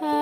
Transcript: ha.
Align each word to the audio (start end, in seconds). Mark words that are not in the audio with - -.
ha. 0.00 0.13